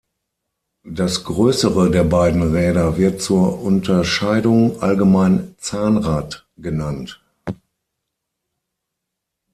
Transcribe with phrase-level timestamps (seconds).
[0.89, 7.21] Das größere der beiden Räder wird zur Unterscheidung allgemein "Zahnrad" genannt.